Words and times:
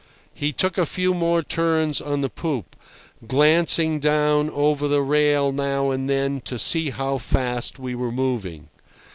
He 0.33 0.51
took 0.51 0.79
a 0.79 0.85
few 0.87 1.13
more 1.13 1.43
turns 1.43 2.01
on 2.01 2.21
the 2.21 2.29
poop, 2.29 2.75
glancing 3.27 3.99
down 3.99 4.49
over 4.49 4.87
the 4.87 5.03
rail 5.03 5.51
now 5.51 5.91
and 5.91 6.09
then 6.09 6.41
to 6.45 6.57
see 6.57 6.89
how 6.89 7.19
fast 7.19 7.77
we 7.77 7.93
were 7.93 8.11
moving. 8.11 8.69